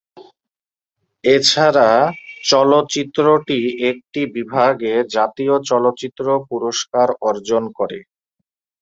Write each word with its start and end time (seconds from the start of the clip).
এছাড়া 1.23 1.89
চলচ্চিত্রটি 2.43 3.59
একটি 3.91 4.21
বিভাগে 4.35 4.93
জাতীয় 5.15 5.55
চলচ্চিত্র 5.69 6.25
পুরস্কার 6.49 7.07
অর্জন 7.29 7.63
করে। 7.77 7.99